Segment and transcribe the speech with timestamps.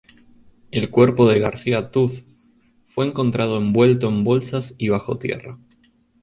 [0.71, 2.25] El cuerpo de García Tooth
[2.87, 5.59] fue encontrado envuelto en bolsas y bajo tierra.